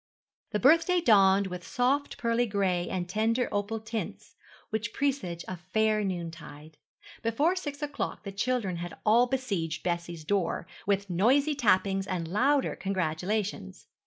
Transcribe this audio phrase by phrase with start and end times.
[0.49, 4.33] The birthday dawned with the soft pearly gray and tender opal tints
[4.71, 6.77] which presage a fair noontide.
[7.21, 12.75] Before six o'clock the children had all besieged Bessie's door, with noisy tappings and louder
[12.75, 13.85] congratulations.